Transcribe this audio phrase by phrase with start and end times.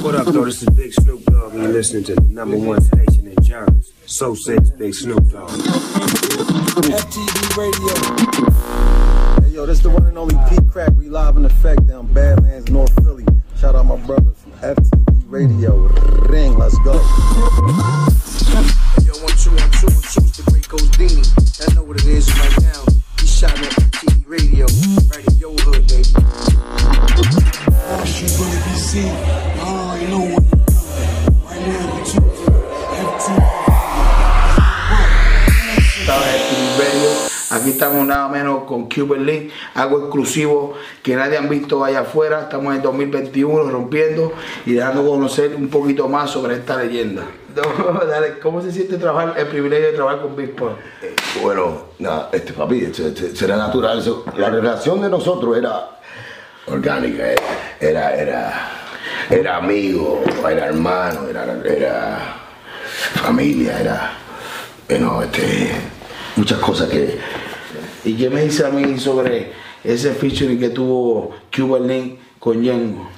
[0.00, 0.44] What up, though?
[0.44, 3.92] This is Big Snoop Dogg, and you're listening to the number one station in Giants.
[4.06, 5.50] So says Big Snoop Dogg.
[6.80, 9.42] FTV Radio.
[9.42, 10.92] Hey, yo, this is the one and only Pete Crack.
[10.96, 12.57] We live in effect down Badlands,
[37.78, 42.40] estamos nada menos con Cuban Link, algo exclusivo que nadie han visto allá afuera.
[42.42, 44.32] Estamos en el 2021 rompiendo
[44.66, 47.22] y dejando conocer un poquito más sobre esta leyenda.
[48.08, 50.70] Dale, ¿Cómo se siente trabajar, el privilegio de trabajar con Big Pun?
[51.40, 54.00] Bueno, nada, este papi, este- este- será natural.
[54.00, 54.24] eso.
[54.36, 55.90] La relación de nosotros era
[56.66, 57.40] orgánica, era,
[57.80, 58.70] era, era,
[59.30, 62.18] era amigo, era hermano, era, era
[63.22, 64.12] familia, era,
[64.88, 65.70] bueno, este,
[66.36, 67.18] muchas cosas que,
[68.04, 69.52] ¿Y qué me dice a mí sobre
[69.84, 73.08] ese featuring que tuvo Cuban Link con Yengo?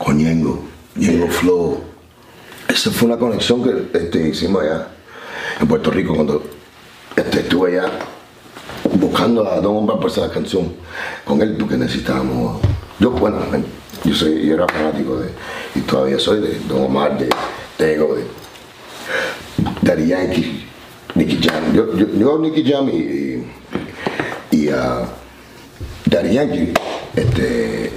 [0.00, 0.64] con Ñengo,
[0.96, 1.80] Ñengo Flow.
[2.68, 4.88] Esa fue una conexión que este, hicimos allá
[5.60, 6.42] en Puerto Rico cuando
[7.14, 7.92] este, estuve allá
[8.94, 10.72] buscando a Don Omar por esa canción
[11.24, 12.62] con él porque necesitábamos.
[12.98, 13.40] Yo, bueno,
[14.04, 15.28] yo, soy, yo era fanático de,
[15.74, 17.28] y todavía soy de Don Omar, de
[17.76, 18.24] Tego, de
[19.82, 20.66] Daddy Yankee,
[21.14, 21.74] Nicky Jam.
[21.74, 23.44] Yo, yo, Nicky Jam y,
[24.60, 25.04] y a
[26.06, 26.72] Daddy Yankee,
[27.16, 27.92] este,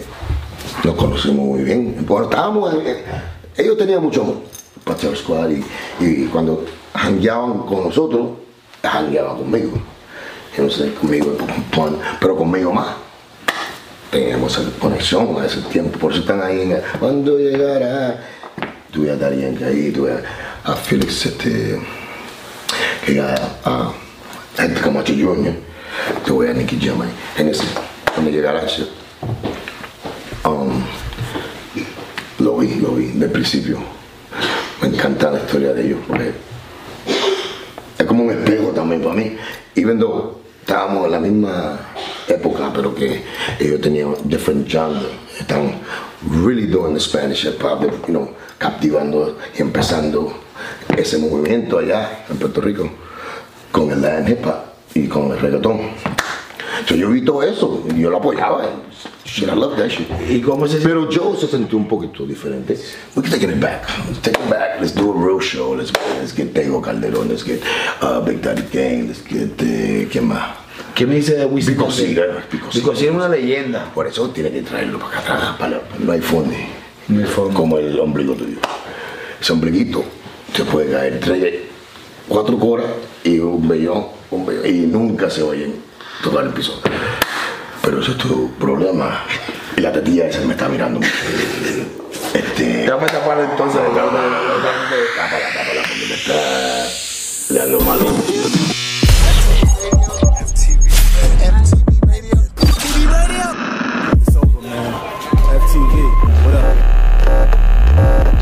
[0.84, 2.06] nos conocimos muy bien.
[2.08, 2.74] Bueno, estábamos,
[3.58, 4.38] ellos tenían mucho amor,
[4.84, 5.64] Pateo Squad, y,
[6.00, 8.30] y cuando jangueaban con nosotros,
[8.82, 9.72] jangueaban conmigo.
[10.58, 11.36] Yo sé, conmigo,
[11.76, 12.96] con- pero conmigo más.
[14.12, 18.24] Teníamos conexión a ese tiempo, por eso están ahí en el, cuando llegará.
[18.92, 21.80] Tuve a Darien ahí, tuve a, a Félix, este,
[23.04, 23.34] que a,
[23.66, 23.92] a
[24.84, 25.56] como a Junior,
[26.26, 27.64] tuve a Nicky Jam ahí, en ese,
[28.14, 28.62] cuando llegará.
[28.66, 28.88] ese-
[30.46, 30.84] Um,
[32.40, 33.78] lo vi, lo vi del principio.
[34.82, 36.34] Me encanta la historia de ellos porque
[37.98, 39.38] es como un espejo también para mí.
[39.76, 41.80] Y though estábamos en la misma
[42.28, 43.24] época, pero que
[43.58, 45.08] ellos tenían different genres.
[45.40, 45.80] Están
[46.44, 50.34] really doing the Spanish hip hop, you know, captivando y empezando
[50.98, 52.90] ese movimiento allá en Puerto Rico
[53.72, 55.80] con el Latin hip hop y con el reggaetón.
[56.88, 58.66] So, yo vi todo eso y yo lo apoyaba.
[59.26, 60.08] Shit, I love that shit.
[60.30, 62.78] ¿Y cómo se Pero Joe se sintió un poquito diferente.
[63.16, 63.88] We can take it back.
[64.08, 64.80] Let's take it back.
[64.80, 65.76] Let's do a real show.
[65.76, 67.30] Let's, let's get Tego Calderón.
[67.30, 67.62] Let's get
[68.02, 69.08] uh, Big Daddy Kane.
[69.08, 69.58] Let's get,
[70.12, 70.58] ¿quién más?
[70.94, 71.74] ¿Qué me dice de Wisin?
[71.74, 72.84] Pico Cigar, Pico Cigar.
[72.84, 73.92] Pico Cigar es una leyenda.
[73.94, 75.56] Por eso tiene que traerlo para acá atrás.
[75.58, 76.54] Para, no hay fondo.
[77.08, 77.54] No hay fondo.
[77.54, 78.58] Como el ombligo tuyo.
[79.42, 80.04] Ese ombliguito
[80.54, 81.62] se puede caer tres,
[82.28, 82.88] cuatro coras
[83.24, 86.82] y un vellón, un vellón, y nunca se a tocar el piso.
[87.82, 89.24] Pero eso es tu problema.
[89.76, 91.00] Y la tetilla esa me está mirando.
[92.34, 92.64] Este.
[92.64, 93.82] Déjame tapar entonces.
[93.82, 94.20] Tápala,
[95.54, 96.34] tápala, porque me está
[97.50, 98.06] dando malo.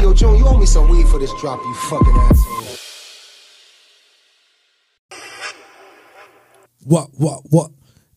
[0.02, 2.62] Yo, June, you owe me some weed for this drop, you fucking asshole.
[6.84, 7.72] What, what, what?